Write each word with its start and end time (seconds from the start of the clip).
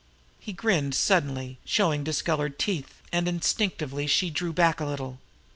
He 0.39 0.51
grinned 0.51 0.95
suddenly, 0.95 1.59
showing 1.63 2.03
discolored 2.03 2.57
teeth 2.57 3.03
and 3.13 3.27
instinctively 3.27 4.07
she 4.07 4.31
drew 4.31 4.51
back 4.51 4.79
a 4.79 4.85
little. 4.85 5.19